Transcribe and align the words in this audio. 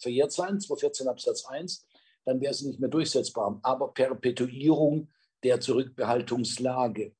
verjährt 0.00 0.32
sein, 0.32 0.60
214 0.60 1.08
Absatz 1.08 1.46
1, 1.46 1.86
dann 2.24 2.40
wäre 2.40 2.54
sie 2.54 2.68
nicht 2.68 2.80
mehr 2.80 2.90
durchsetzbar. 2.90 3.58
Aber 3.62 3.92
Perpetuierung 3.92 5.08
der 5.42 5.60
Zurückbehaltungslage. 5.60 7.14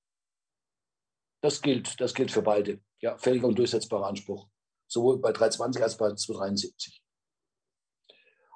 Das 1.43 1.63
gilt, 1.63 2.01
das 2.01 2.15
gilt 2.15 2.31
für 2.31 2.43
beide. 2.43 2.81
Ja, 3.01 3.17
fälliger 3.17 3.49
und 3.49 3.59
durchsetzbarer 3.59 4.07
Anspruch. 4.07 4.49
Sowohl 4.87 5.19
bei 5.19 5.33
320 5.33 5.83
als 5.83 5.95
auch 5.95 5.99
bei 5.99 6.15
273. 6.15 7.03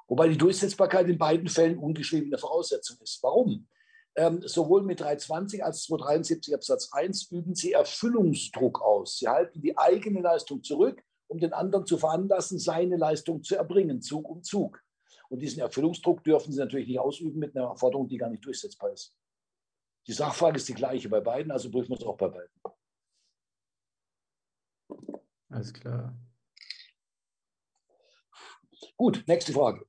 Wobei 0.07 0.27
die 0.27 0.37
Durchsetzbarkeit 0.37 1.07
in 1.07 1.17
beiden 1.17 1.47
Fällen 1.47 1.79
ungeschriebene 1.79 2.37
Voraussetzung 2.37 2.97
ist. 3.01 3.23
Warum? 3.23 3.67
Ähm, 4.15 4.41
sowohl 4.47 4.83
mit 4.83 4.99
320 4.99 5.63
als 5.63 5.83
273 5.83 6.53
Absatz 6.53 6.93
1 6.93 7.31
üben 7.31 7.55
sie 7.55 7.73
Erfüllungsdruck 7.73 8.81
aus. 8.81 9.17
Sie 9.17 9.27
halten 9.27 9.61
die 9.61 9.77
eigene 9.77 10.21
Leistung 10.21 10.63
zurück, 10.63 11.03
um 11.27 11.39
den 11.39 11.53
anderen 11.53 11.85
zu 11.85 11.97
veranlassen, 11.97 12.59
seine 12.59 12.97
Leistung 12.97 13.43
zu 13.43 13.55
erbringen, 13.55 14.01
Zug 14.01 14.29
um 14.29 14.43
Zug. 14.43 14.83
Und 15.29 15.39
diesen 15.39 15.59
Erfüllungsdruck 15.59 16.23
dürfen 16.23 16.51
sie 16.51 16.59
natürlich 16.59 16.87
nicht 16.87 16.99
ausüben 16.99 17.39
mit 17.39 17.55
einer 17.55 17.75
Forderung, 17.75 18.07
die 18.07 18.17
gar 18.17 18.29
nicht 18.29 18.45
durchsetzbar 18.45 18.91
ist. 18.91 19.17
Die 20.07 20.13
Sachfrage 20.13 20.57
ist 20.57 20.69
die 20.69 20.73
gleiche 20.73 21.09
bei 21.09 21.19
beiden, 21.19 21.51
also 21.51 21.71
prüfen 21.71 21.89
wir 21.89 21.97
es 21.97 22.03
auch 22.03 22.17
bei 22.17 22.27
beiden. 22.27 22.51
Alles 25.49 25.73
klar. 25.73 26.15
Gut, 28.97 29.23
nächste 29.27 29.51
Frage. 29.51 29.85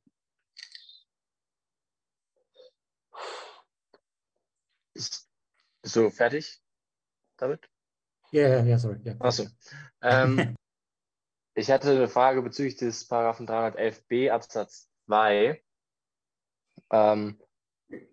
Ist 4.95 5.29
so 5.82 6.09
fertig 6.10 6.62
damit? 7.37 7.68
Ja, 8.32 8.48
ja, 8.48 8.65
ja, 8.65 8.79
sorry. 8.79 9.01
Ja. 9.05 9.15
Achso. 9.18 9.46
Ähm, 10.02 10.57
ich 11.56 11.70
hatte 11.70 11.91
eine 11.91 12.09
Frage 12.09 12.42
bezüglich 12.42 12.77
des 12.77 13.09
Paragraphen 13.09 13.48
311b 13.48 14.30
Absatz 14.30 14.91
2. 15.06 15.62
Ähm, 16.91 17.41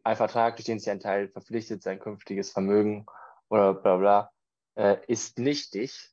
ein 0.03 0.15
Vertrag, 0.15 0.55
durch 0.55 0.65
den 0.65 0.79
sich 0.79 0.89
ein 0.89 1.01
Teil 1.01 1.27
verpflichtet, 1.27 1.83
sein 1.83 1.99
künftiges 1.99 2.51
Vermögen 2.51 3.05
oder 3.49 3.73
bla 3.73 3.97
bla, 3.97 4.31
äh, 4.75 4.97
ist 5.07 5.39
nichtig. 5.39 6.09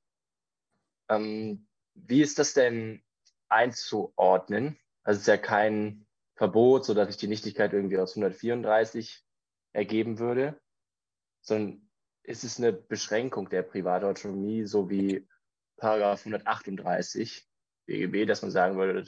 Ähm, 1.09 1.69
wie 1.95 2.21
ist 2.21 2.41
das 2.41 2.53
denn 2.53 3.05
einzuordnen? 3.49 4.77
Also 5.05 5.19
es 5.19 5.23
ist 5.23 5.29
ja 5.29 5.37
kein 5.37 6.07
Verbot, 6.35 6.85
sodass 6.85 7.09
sich 7.09 7.17
die 7.17 7.29
Nichtigkeit 7.29 7.73
irgendwie 7.73 7.99
aus 7.99 8.17
134 8.17 9.25
ergeben 9.73 10.19
würde, 10.19 10.61
sondern 11.43 11.89
ist 12.25 12.43
es 12.43 12.59
eine 12.59 12.73
Beschränkung 12.73 13.49
der 13.51 13.63
Privatautonomie, 13.63 14.65
so 14.65 14.91
wie 14.91 15.29
Paragraph 15.81 16.21
138 16.21 17.45
BGB, 17.87 18.27
dass 18.27 18.43
man 18.43 18.51
sagen 18.51 18.77
würde, 18.77 19.05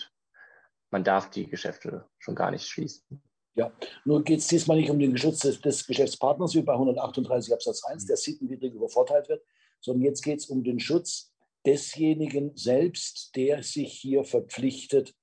man 0.91 1.05
darf 1.05 1.31
die 1.31 1.47
Geschäfte 1.47 2.07
schon 2.19 2.35
gar 2.35 2.51
nicht 2.51 2.67
schließen. 2.67 3.23
Ja, 3.55 3.71
nur 4.05 4.25
geht 4.25 4.39
es 4.39 4.49
diesmal 4.49 4.79
nicht 4.79 4.91
um 4.91 4.99
den 4.99 5.17
Schutz 5.17 5.41
des, 5.41 5.61
des, 5.61 5.87
Geschäftspartners 5.87 6.55
wie 6.55 6.63
bei 6.63 6.73
138 6.73 7.53
Absatz 7.53 7.85
1, 7.85 8.07
der 8.07 8.17
sittenwidrig 8.17 8.73
übervorteilt 8.73 9.29
wird, 9.29 9.45
sondern 9.81 10.05
jetzt 10.05 10.23
geht 10.23 10.39
es 10.39 10.47
um 10.47 10.65
den 10.65 10.81
Schutz 10.81 11.33
desjenigen 11.67 12.57
selbst, 12.57 13.37
der 13.37 13.63
sich 13.63 13.93
hier 13.93 14.25
verpflichtet, 14.25 15.15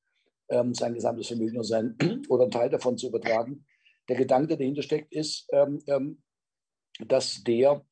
ähm, 0.50 0.76
sein 0.76 0.94
gesamtes 0.94 1.28
Vermögen 1.28 1.58
oder, 1.58 1.64
sein, 1.64 1.98
oder 2.30 2.44
einen 2.44 2.52
Teil 2.52 2.70
davon 2.70 2.98
zu 2.98 3.08
übertragen. 3.08 3.66
Der 4.08 4.16
Gedanke, 4.16 4.50
der 4.50 4.58
dahinter 4.58 4.84
steckt, 4.84 5.12
ist, 5.12 5.48
ähm, 5.52 5.82
ähm, 5.88 6.22
dass 7.00 7.44
der 7.44 7.84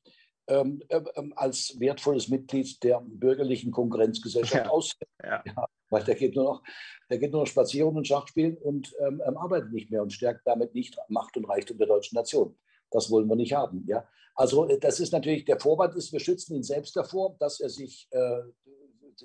ähm, 0.48 0.82
äh, 0.88 1.00
ähm, 1.16 1.32
als 1.36 1.78
wertvolles 1.78 2.28
Mitglied 2.28 2.82
der 2.82 3.02
bürgerlichen 3.06 3.70
Konkurrenzgesellschaft 3.70 4.66
ja. 4.66 4.70
ausfällt. 4.70 5.10
Ja. 5.22 5.42
ja. 5.44 5.68
weil 5.90 6.04
der 6.04 6.14
geht 6.14 6.34
nur 6.34 6.44
noch, 6.44 6.62
der 7.10 7.18
geht 7.18 7.32
nur 7.32 7.42
noch 7.42 7.48
spazieren 7.48 7.94
und 7.96 8.06
Schach 8.06 8.28
spielen 8.28 8.56
und 8.56 8.94
ähm, 9.06 9.20
ähm, 9.26 9.36
arbeitet 9.36 9.72
nicht 9.72 9.90
mehr 9.90 10.02
und 10.02 10.10
stärkt 10.12 10.46
damit 10.46 10.74
nicht 10.74 10.96
Macht 11.08 11.36
und 11.36 11.44
Reichtum 11.44 11.76
der 11.78 11.86
deutschen 11.86 12.16
Nation. 12.16 12.56
Das 12.90 13.10
wollen 13.10 13.28
wir 13.28 13.36
nicht 13.36 13.52
haben. 13.52 13.84
Ja? 13.86 14.08
Also 14.34 14.66
äh, 14.68 14.78
das 14.78 15.00
ist 15.00 15.12
natürlich, 15.12 15.44
der 15.44 15.60
Vorwand 15.60 15.94
ist, 15.96 16.10
wir 16.12 16.20
schützen 16.20 16.56
ihn 16.56 16.62
selbst 16.62 16.96
davor, 16.96 17.36
dass 17.38 17.60
er 17.60 17.68
sich 17.68 18.08
äh, 18.10 18.40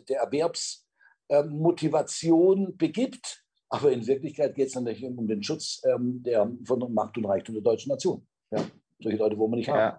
der 0.09 0.19
Erwerbsmotivation 0.21 2.67
äh, 2.67 2.71
begibt. 2.73 3.45
Aber 3.69 3.89
in 3.91 4.05
Wirklichkeit 4.05 4.55
geht 4.55 4.67
es 4.67 4.75
natürlich 4.75 5.05
um 5.05 5.25
den 5.27 5.41
Schutz 5.41 5.81
ähm, 5.85 6.21
der, 6.23 6.51
von 6.65 6.93
Macht 6.93 7.17
und 7.17 7.25
Reichtum 7.25 7.55
der 7.55 7.63
deutschen 7.63 7.89
Nation. 7.89 8.27
Ja? 8.51 8.63
Solche 8.99 9.17
Leute 9.17 9.35
wollen 9.37 9.51
wir 9.51 9.57
nicht 9.57 9.69
haben. 9.69 9.97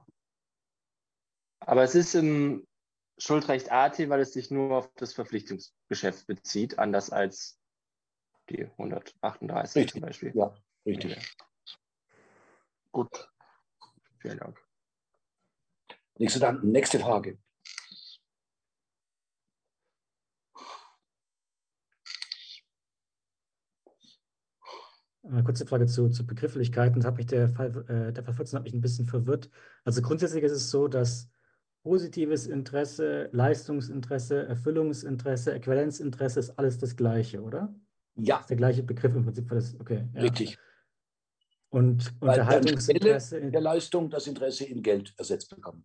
Aber 1.67 1.83
es 1.83 1.95
ist 1.95 2.15
im 2.15 2.67
Schuldrecht 3.19 3.73
AT, 3.73 4.09
weil 4.09 4.21
es 4.21 4.33
sich 4.33 4.51
nur 4.51 4.77
auf 4.77 4.93
das 4.97 5.15
Verpflichtungsgeschäft 5.15 6.27
bezieht, 6.27 6.79
anders 6.79 7.11
als 7.11 7.59
die 8.51 8.67
138 8.67 9.77
richtig. 9.77 9.93
zum 9.93 10.01
Beispiel. 10.03 10.33
Ja, 10.35 10.55
richtig. 10.85 11.37
Gut. 12.93 13.31
Vielen 14.19 14.39
Dank. 14.39 14.61
Nächste, 16.19 16.41
dann, 16.41 16.61
nächste 16.63 16.99
Frage. 16.99 17.39
Eine 25.23 25.43
kurze 25.43 25.67
Frage 25.67 25.87
zu, 25.87 26.11
zu 26.11 26.27
Begrifflichkeiten. 26.27 27.01
Das 27.01 27.07
hat 27.07 27.17
mich 27.17 27.27
der 27.27 27.49
Fall, 27.49 27.71
äh, 27.89 28.13
der 28.13 28.23
Fall 28.23 28.35
14 28.35 28.59
hat 28.59 28.65
mich 28.65 28.75
ein 28.75 28.83
bisschen 28.83 29.07
verwirrt. 29.07 29.51
Also 29.85 30.03
grundsätzlich 30.03 30.45
ist 30.45 30.53
es 30.53 30.71
so, 30.71 30.87
dass 30.87 31.31
positives 31.85 32.47
Interesse, 32.47 33.29
Leistungsinteresse, 33.33 34.47
Erfüllungsinteresse, 34.47 35.53
Äquivalenzinteresse 35.55 36.41
ist 36.41 36.59
alles 36.59 36.79
das 36.79 36.97
Gleiche, 36.97 37.43
oder? 37.43 37.75
Ja. 38.17 38.37
Das 38.37 38.45
ist 38.45 38.51
der 38.51 38.57
gleiche 38.57 38.83
Begriff 38.83 39.15
im 39.15 39.25
Prinzip 39.25 39.47
für 39.47 39.57
das, 39.57 39.79
okay. 39.79 40.09
Ja. 40.15 40.23
Richtig. 40.23 40.59
Und 41.69 42.15
Unterhaltungsinteresse. 42.21 43.39
In 43.39 43.53
der 43.53 43.61
Leistung 43.61 44.09
das 44.09 44.27
Interesse 44.27 44.65
in 44.65 44.83
Geld 44.83 45.13
ersetzt 45.19 45.51
bekommen. 45.51 45.85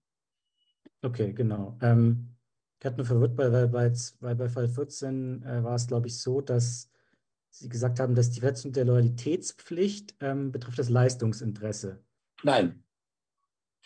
Okay, 1.01 1.33
genau. 1.33 1.77
Ähm, 1.81 2.35
ich 2.79 2.85
hatte 2.85 2.97
nur 2.97 3.05
verwirrt, 3.05 3.37
weil, 3.37 3.51
weil, 3.51 3.67
bei, 3.67 3.91
weil 4.21 4.35
bei 4.35 4.47
Fall 4.47 4.69
14 4.69 5.43
äh, 5.43 5.63
war 5.63 5.75
es, 5.75 5.87
glaube 5.87 6.07
ich, 6.07 6.21
so, 6.21 6.39
dass 6.39 6.89
Sie 7.49 7.67
gesagt 7.67 7.99
haben, 7.99 8.15
dass 8.15 8.29
die 8.29 8.39
Verletzung 8.39 8.71
der 8.71 8.85
Loyalitätspflicht 8.85 10.15
ähm, 10.21 10.51
betrifft 10.51 10.79
das 10.79 10.89
Leistungsinteresse. 10.89 12.01
Nein. 12.43 12.83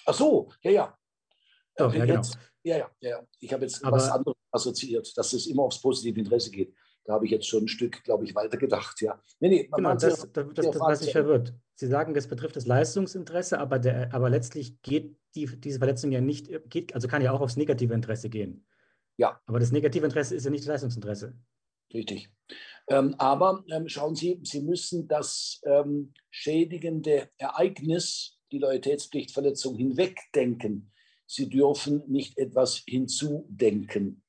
Ach 0.05 0.13
so, 0.13 0.51
ja, 0.61 0.71
ja. 0.71 0.99
Oh, 1.79 1.89
ja, 1.89 2.05
genau. 2.05 2.21
ja, 2.63 2.77
ja, 2.77 2.91
ja. 2.99 3.27
Ich 3.39 3.51
habe 3.51 3.63
jetzt 3.63 3.83
Aber, 3.83 3.97
was 3.97 4.09
anderes 4.09 4.37
assoziiert, 4.51 5.17
dass 5.17 5.33
es 5.33 5.47
immer 5.47 5.63
aufs 5.63 5.81
positive 5.81 6.19
Interesse 6.19 6.51
geht. 6.51 6.73
Da 7.05 7.13
habe 7.13 7.25
ich 7.25 7.31
jetzt 7.31 7.47
schon 7.47 7.65
ein 7.65 7.67
Stück, 7.67 8.03
glaube 8.03 8.23
ich, 8.23 8.33
weitergedacht. 8.33 9.01
Ja. 9.01 9.21
Nee, 9.39 9.49
nee, 9.49 9.69
genau, 9.73 9.93
das, 9.93 10.29
das, 10.31 10.31
das, 10.31 10.53
das 10.53 10.79
was 10.79 11.01
mich 11.01 11.11
verwirrt. 11.11 11.53
Sie 11.75 11.87
sagen, 11.87 12.13
das 12.13 12.27
betrifft 12.27 12.55
das 12.55 12.65
Leistungsinteresse, 12.65 13.59
aber, 13.59 13.79
der, 13.79 14.13
aber 14.13 14.29
letztlich 14.29 14.81
geht 14.81 15.17
die, 15.35 15.47
diese 15.59 15.79
Verletzung 15.79 16.11
ja 16.11 16.21
nicht, 16.21 16.49
geht, 16.69 16.93
also 16.93 17.07
kann 17.07 17.21
ja 17.21 17.31
auch 17.31 17.41
aufs 17.41 17.57
negative 17.57 17.93
Interesse 17.93 18.29
gehen. 18.29 18.65
Ja. 19.17 19.41
Aber 19.47 19.59
das 19.59 19.71
negative 19.71 20.05
Interesse 20.05 20.35
ist 20.35 20.45
ja 20.45 20.51
nicht 20.51 20.63
das 20.63 20.69
Leistungsinteresse. 20.69 21.35
Richtig. 21.93 22.29
Ähm, 22.87 23.15
aber 23.17 23.63
ähm, 23.69 23.87
schauen 23.87 24.15
Sie, 24.15 24.39
Sie 24.43 24.61
müssen 24.61 25.07
das 25.07 25.61
ähm, 25.65 26.13
schädigende 26.29 27.29
Ereignis, 27.37 28.39
die 28.51 28.59
Loyalitätspflichtverletzung, 28.59 29.75
hinwegdenken. 29.75 30.92
Sie 31.25 31.49
dürfen 31.49 32.03
nicht 32.07 32.37
etwas 32.37 32.83
hinzudenken. 32.85 34.23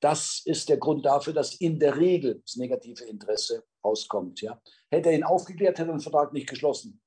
Das 0.00 0.42
ist 0.44 0.68
der 0.68 0.76
Grund 0.76 1.06
dafür, 1.06 1.32
dass 1.32 1.54
in 1.54 1.78
der 1.78 1.96
Regel 1.96 2.40
das 2.42 2.56
negative 2.56 3.04
Interesse 3.04 3.64
rauskommt. 3.84 4.40
Ja. 4.40 4.60
Hätte 4.90 5.08
er 5.08 5.16
ihn 5.16 5.24
aufgeklärt, 5.24 5.78
hätte 5.78 5.90
er 5.90 5.94
den 5.94 6.00
Vertrag 6.00 6.32
nicht 6.32 6.48
geschlossen. 6.48 7.00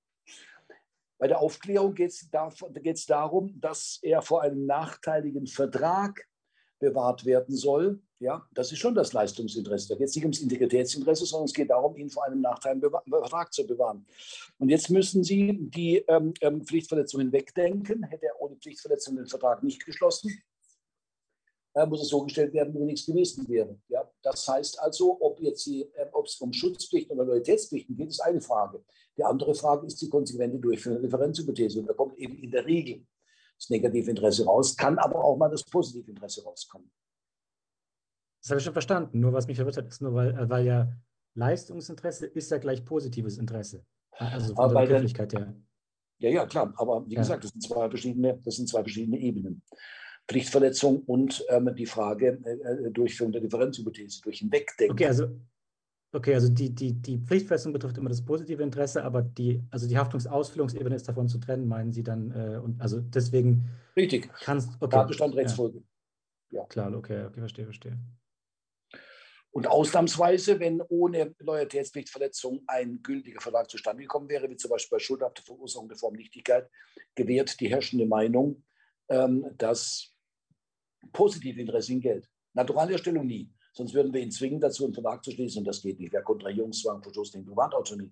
Bei 1.20 1.28
der 1.28 1.40
Aufklärung 1.40 1.94
geht 1.94 2.12
es 2.12 3.06
darum, 3.06 3.60
dass 3.60 4.00
er 4.02 4.22
vor 4.22 4.42
einem 4.42 4.66
nachteiligen 4.66 5.48
Vertrag 5.48 6.26
bewahrt 6.80 7.26
werden 7.26 7.56
soll. 7.56 8.02
Ja, 8.22 8.46
das 8.54 8.70
ist 8.74 8.80
schon 8.80 8.96
das 8.96 9.14
Leistungsinteresse. 9.14 9.90
Da 9.90 9.96
geht 9.96 10.10
es 10.10 10.16
nicht 10.16 10.26
ums 10.26 10.42
Integritätsinteresse, 10.42 11.26
sondern 11.26 11.46
es 11.46 11.54
geht 11.54 11.70
darum, 11.70 11.96
ihn 11.96 12.10
vor 12.10 12.26
einem 12.26 12.42
nachteiligen 12.42 12.92
Vertrag 13.08 13.54
zu 13.54 13.66
bewahren. 13.66 14.06
Und 14.58 14.68
jetzt 14.68 14.90
müssen 14.90 15.24
Sie 15.24 15.58
die 15.58 16.04
ähm, 16.08 16.34
ähm, 16.42 16.62
Pflichtverletzungen 16.66 17.32
wegdenken. 17.32 18.04
Hätte 18.04 18.26
er 18.26 18.42
ohne 18.42 18.58
Pflichtverletzung 18.58 19.16
den 19.16 19.28
Vertrag 19.28 19.64
nicht 19.64 19.86
geschlossen, 19.86 20.38
äh, 21.76 21.86
muss 21.86 22.02
es 22.02 22.10
so 22.10 22.22
gestellt 22.24 22.52
werden, 22.54 22.74
wie 22.74 22.84
nichts 22.84 23.06
gewesen 23.06 23.48
wäre. 23.48 23.80
Ja, 23.88 24.12
das 24.22 24.46
heißt 24.46 24.82
also, 24.82 25.18
ob 25.22 25.40
jetzt 25.40 25.66
äh, 25.68 25.88
es 26.26 26.36
um 26.42 26.52
Schutzpflichten 26.52 27.16
oder 27.16 27.26
Loyalitätspflichten 27.26 27.96
geht, 27.96 28.10
ist 28.10 28.20
eine 28.20 28.42
Frage. 28.42 28.84
Die 29.16 29.24
andere 29.24 29.56
Frage 29.56 29.88
ist 29.88 30.02
die 30.02 30.10
konsequente 30.10 30.60
Durchführung 30.60 31.02
der 31.02 31.10
Differenzhypothese. 31.10 31.80
Und 31.80 31.88
da 31.88 31.94
kommt 31.94 32.18
eben 32.18 32.38
in 32.38 32.52
der 32.52 32.66
Regel 32.66 33.06
das 33.58 33.70
negative 33.70 34.10
Interesse 34.10 34.44
raus, 34.44 34.76
kann 34.76 34.98
aber 34.98 35.24
auch 35.24 35.38
mal 35.38 35.50
das 35.50 35.64
positive 35.64 36.12
Interesse 36.12 36.44
rauskommen. 36.44 36.92
Das 38.42 38.52
habe 38.52 38.60
ich 38.60 38.64
schon 38.64 38.74
verstanden. 38.74 39.20
Nur 39.20 39.34
was 39.34 39.48
mich 39.48 39.58
verwirrt 39.58 39.78
hat, 39.78 39.88
ist 39.88 40.02
nur, 40.02 40.14
weil, 40.14 40.50
weil 40.50 40.66
ja 40.66 40.92
Leistungsinteresse 41.36 42.28
ist 42.28 42.52
ja 42.52 42.58
gleich 42.58 42.84
positives 42.86 43.38
Interesse. 43.38 43.86
Also 44.12 44.56
von 44.56 44.66
aber 44.66 44.74
der 44.74 44.82
Begrifflichkeit 44.82 45.34
her. 45.34 45.56
Ja, 46.20 46.30
ja, 46.30 46.46
klar. 46.46 46.74
Aber 46.78 47.06
wie 47.08 47.14
ja. 47.14 47.22
gesagt, 47.22 47.44
das 47.44 47.52
sind 47.52 47.62
zwei 47.62 47.90
verschiedene, 47.90 48.40
das 48.44 48.56
sind 48.56 48.68
zwei 48.68 48.82
verschiedene 48.82 49.18
Ebenen. 49.20 49.62
Pflichtverletzung 50.28 51.04
und 51.04 51.44
ähm, 51.50 51.74
die 51.76 51.86
Frage 51.86 52.40
äh, 52.44 52.88
äh 52.88 52.92
Durchführung 52.92 53.32
der 53.32 53.42
Differenzhypothese 53.42 54.22
durch 54.22 54.42
ein 54.42 54.52
Wegdenken. 54.52 54.94
Okay, 54.94 55.08
also 55.08 55.28
Okay, 56.12 56.34
also 56.34 56.50
die, 56.50 56.74
die, 56.74 56.94
die 56.94 57.20
Pflichtverletzung 57.20 57.72
betrifft 57.72 57.98
immer 58.00 58.10
das 58.10 58.26
positive 58.26 58.64
Interesse, 58.64 59.04
aber 59.04 59.22
die, 59.22 59.62
also 59.70 59.88
die 59.88 59.98
Haftungsausführungsebene 59.98 60.96
ist 60.96 61.08
davon 61.08 61.28
zu 61.28 61.38
trennen, 61.38 61.68
meinen 61.68 61.92
Sie 61.92 62.02
dann, 62.02 62.32
äh, 62.32 62.58
und 62.58 62.82
also 62.82 63.00
deswegen 63.00 63.70
Richtig. 63.96 64.28
kannst 64.42 64.72
okay. 64.80 64.96
Tatbestand, 64.96 65.36
Rechtsfolge. 65.36 65.84
Ja. 66.50 66.62
ja. 66.62 66.66
Klar, 66.66 66.96
okay, 66.96 67.26
okay, 67.26 67.40
verstehe, 67.40 67.66
verstehe. 67.66 68.00
Und 69.52 69.68
ausnahmsweise, 69.68 70.60
wenn 70.60 70.82
ohne 70.90 71.34
Loyalitätspflichtverletzung 71.40 72.64
ein 72.68 73.02
gültiger 73.02 73.42
Vertrag 73.42 73.70
zustande 73.70 74.04
gekommen 74.04 74.30
wäre, 74.30 74.50
wie 74.50 74.58
zum 74.58 74.70
Beispiel 74.70 74.98
bei 74.98 75.00
schuldhafter 75.00 75.42
Verursachung 75.42 75.90
der 75.90 75.98
Formnichtigkeit, 75.98 76.70
gewährt 77.16 77.60
die 77.60 77.70
herrschende 77.70 78.06
Meinung 78.06 78.64
ähm, 79.10 79.46
das 79.58 80.14
positive 81.12 81.60
Interesse 81.60 81.94
in 81.94 82.02
Geld. 82.02 82.30
Naturalerstellung 82.54 83.26
nie. 83.26 83.52
Sonst 83.74 83.94
würden 83.94 84.14
wir 84.14 84.22
ihn 84.22 84.32
zwingen, 84.32 84.60
dazu 84.60 84.86
einen 84.86 84.94
Vertrag 84.94 85.24
zu 85.24 85.32
schließen 85.32 85.60
und 85.60 85.66
das 85.66 85.82
geht 85.82 86.00
nicht. 86.00 86.12
Wäre 86.12 86.24
Kontrahierungszwang, 86.24 87.02
Verstoß 87.02 87.32
gegen 87.32 87.46
Privatautonomie. 87.46 88.12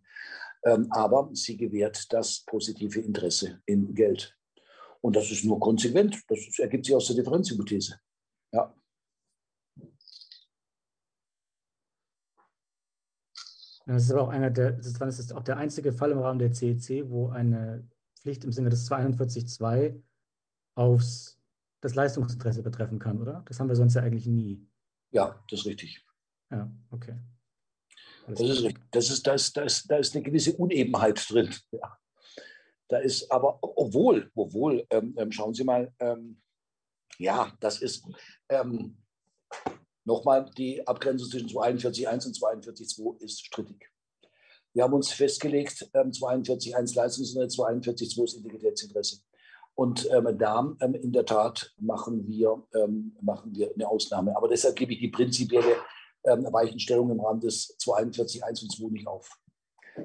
Ähm, 0.65 0.87
aber 0.91 1.29
sie 1.33 1.57
gewährt 1.57 2.11
das 2.13 2.43
positive 2.45 2.99
Interesse 2.99 3.61
in 3.65 3.93
Geld. 3.93 4.35
Und 5.01 5.15
das 5.15 5.29
ist 5.31 5.45
nur 5.45 5.59
konsequent. 5.59 6.21
Das 6.27 6.39
ergibt 6.59 6.85
sich 6.85 6.95
aus 6.95 7.07
der 7.07 7.17
Differenzhypothese. 7.17 7.99
Ja. 8.51 8.73
Das 13.87 14.03
ist 14.03 14.11
aber 14.11 14.23
auch 14.23 14.29
einer 14.29 14.51
der, 14.51 14.73
das 14.73 15.19
ist 15.19 15.33
auch 15.33 15.43
der 15.43 15.57
einzige 15.57 15.93
Fall 15.93 16.11
im 16.11 16.19
Rahmen 16.19 16.39
der 16.39 16.51
CEC, 16.51 17.09
wo 17.09 17.29
eine 17.29 17.87
Pflicht 18.19 18.43
im 18.43 18.51
Sinne 18.51 18.69
des 18.69 18.89
241.2 18.91 20.01
aufs 20.75 21.39
das 21.79 21.95
Leistungsinteresse 21.95 22.63
betreffen 22.63 22.99
kann, 22.99 23.21
oder? 23.21 23.43
Das 23.47 23.59
haben 23.59 23.69
wir 23.69 23.75
sonst 23.75 23.93
ja 23.93 24.01
eigentlich 24.01 24.25
nie. 24.25 24.67
Ja, 25.11 25.41
das 25.49 25.61
ist 25.61 25.65
richtig. 25.67 26.05
Ja, 26.51 26.69
okay. 26.89 27.17
das 28.27 28.41
ist 28.41 28.63
richtig. 28.63 28.91
Das 28.91 29.09
ist, 29.09 29.25
da, 29.25 29.33
ist, 29.33 29.55
da, 29.55 29.61
ist, 29.61 29.89
da 29.89 29.97
ist 29.97 30.15
eine 30.15 30.23
gewisse 30.23 30.53
Unebenheit 30.53 31.25
drin. 31.29 31.53
Ja. 31.71 31.97
Da 32.89 32.97
ist 32.97 33.31
aber, 33.31 33.59
obwohl, 33.61 34.31
obwohl, 34.35 34.85
ähm, 34.89 35.13
ähm 35.17 35.31
schauen 35.31 35.53
Sie 35.53 35.63
mal, 35.63 35.93
ähm, 35.99 36.41
ja, 37.19 37.53
das 37.59 37.81
ist 37.81 38.05
ähm, 38.49 38.97
nochmal 40.07 40.49
die 40.57 40.87
Abgrenzung 40.87 41.29
zwischen 41.29 41.49
42.1 41.49 42.27
und 42.27 42.35
42.2 42.35 43.21
ist 43.21 43.45
strittig. 43.45 43.89
Wir 44.73 44.83
haben 44.83 44.93
uns 44.93 45.11
festgelegt, 45.11 45.89
ähm, 45.93 46.11
42.1 46.11 46.95
Leistungsinteresse, 46.95 47.61
42.2 47.61 48.23
ist 48.23 48.33
Integritätsinteresse. 48.35 49.21
Und 49.75 50.09
ähm, 50.11 50.37
da 50.37 50.75
ähm, 50.81 50.95
in 50.95 51.11
der 51.11 51.25
Tat 51.25 51.73
machen 51.77 52.27
wir, 52.27 52.63
ähm, 52.73 53.15
machen 53.21 53.53
wir 53.55 53.71
eine 53.73 53.87
Ausnahme. 53.87 54.35
Aber 54.35 54.47
deshalb 54.47 54.75
gebe 54.75 54.93
ich 54.93 54.99
die 54.99 55.09
prinzipielle 55.09 55.75
ähm, 56.23 56.47
Weichenstellung 56.51 57.11
im 57.11 57.19
Rahmen 57.19 57.41
des 57.41 57.75
42, 57.77 58.43
1 58.43 58.63
und 58.63 58.71
2 58.71 58.89
nicht 58.91 59.07
auf. 59.07 59.37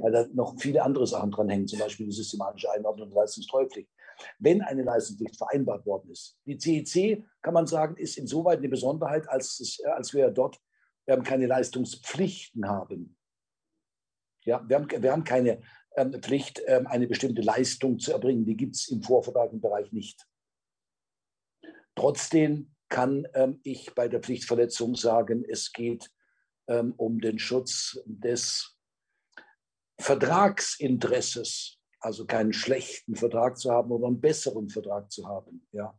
Weil 0.01 0.13
da 0.13 0.27
noch 0.33 0.59
viele 0.59 0.83
andere 0.83 1.07
Sachen 1.07 1.31
dran 1.31 1.49
hängen, 1.49 1.69
zum 1.69 1.79
Beispiel 1.79 2.07
die 2.07 2.13
systematische 2.13 2.71
Einordnung 2.71 3.09
der 3.11 3.21
Leistungstreuepflicht. 3.21 3.89
Wenn 4.39 4.63
eine 4.63 4.83
Leistungspflicht 4.83 5.37
vereinbart 5.37 5.87
worden 5.87 6.11
ist, 6.11 6.39
die 6.47 6.59
CEC, 6.59 7.25
kann 7.43 7.55
man 7.55 7.67
sagen, 7.67 7.97
ist 7.97 8.19
insoweit 8.19 8.59
eine 8.59 8.69
Besonderheit, 8.69 9.29
als, 9.29 9.61
es, 9.61 9.81
äh, 9.81 9.89
als 9.89 10.13
wir 10.15 10.31
dort 10.31 10.61
wir 11.05 11.15
haben 11.15 11.25
keine 11.25 11.47
Leistungspflichten 11.47 12.69
haben. 12.69 13.17
Ja, 14.45 14.67
wir 14.69 14.77
haben, 14.77 15.03
wir 15.03 15.13
haben 15.13 15.25
keine 15.25 15.61
ähm, 15.97 16.21
Pflicht, 16.21 16.63
ähm, 16.67 16.87
eine 16.87 17.07
bestimmte 17.07 17.43
Leistung 17.43 17.99
zu 17.99 18.13
erbringen. 18.13 18.45
Die 18.45 18.57
gibt 18.57 18.77
es 18.77 18.89
im 18.89 19.03
vorvertraglichen 19.03 19.61
Bereich 19.61 19.93
nicht. 19.93 20.27
Trotzdem 21.95 22.75
kann 22.89 23.27
ähm, 23.35 23.61
ich 23.63 23.95
bei 23.95 24.09
der 24.09 24.21
Pflichtverletzung 24.21 24.95
sagen, 24.95 25.45
es 25.49 25.73
geht 25.73 26.11
um 26.97 27.21
den 27.21 27.41
Schutz 27.41 28.01
des 28.07 28.79
Vertragsinteresses, 29.99 31.82
also 32.03 32.27
keinen 32.27 32.53
schlechten 32.53 33.15
Vertrag 33.15 33.57
zu 33.57 33.71
haben 33.71 33.91
oder 33.91 34.09
einen 34.09 34.21
besseren 34.21 34.69
Vertrag 34.69 35.11
zu 35.11 35.27
haben. 35.27 35.67
Ja. 35.73 35.99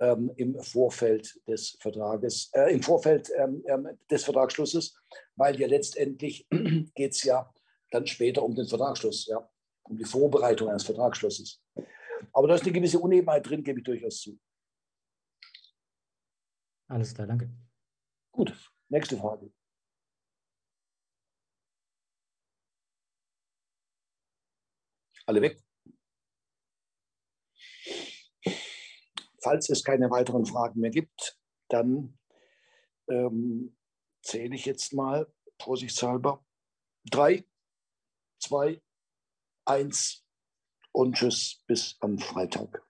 Ähm, 0.00 0.32
im 0.36 0.58
Vorfeld 0.60 1.40
des 1.46 1.78
Vertrages, 1.80 2.50
äh, 2.52 2.74
im 2.74 2.82
Vorfeld 2.82 3.30
ähm, 3.36 3.62
des 4.10 4.24
Vertragsschlusses, 4.24 4.96
weil 5.36 5.58
ja 5.58 5.66
letztendlich 5.66 6.46
geht 6.94 7.12
es 7.12 7.22
ja 7.22 7.52
dann 7.90 8.06
später 8.06 8.42
um 8.42 8.54
den 8.54 8.66
Vertragsschluss, 8.66 9.26
ja, 9.26 9.48
um 9.84 9.96
die 9.96 10.04
Vorbereitung 10.04 10.68
eines 10.68 10.82
Vertragsschlusses. 10.82 11.62
Aber 12.32 12.48
da 12.48 12.56
ist 12.56 12.64
eine 12.64 12.72
gewisse 12.72 12.98
Unebenheit 12.98 13.48
drin, 13.48 13.62
gebe 13.62 13.78
ich 13.78 13.84
durchaus 13.84 14.20
zu. 14.20 14.38
Alles 16.88 17.14
klar, 17.14 17.28
danke. 17.28 17.50
Gut, 18.32 18.52
nächste 18.88 19.16
Frage. 19.16 19.50
Alle 25.26 25.40
weg? 25.42 25.62
Falls 29.42 29.68
es 29.68 29.84
keine 29.84 30.10
weiteren 30.10 30.46
Fragen 30.46 30.80
mehr 30.80 30.90
gibt, 30.90 31.38
dann 31.68 32.18
ähm, 33.08 33.76
zähle 34.22 34.54
ich 34.54 34.64
jetzt 34.64 34.92
mal 34.94 35.30
vorsichtshalber 35.60 36.44
drei, 37.04 37.44
zwei, 38.38 38.82
eins 39.66 40.24
und 40.92 41.16
tschüss 41.16 41.62
bis 41.66 41.96
am 42.00 42.18
Freitag. 42.18 42.86